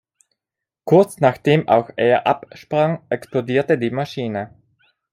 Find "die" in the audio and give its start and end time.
3.77-3.91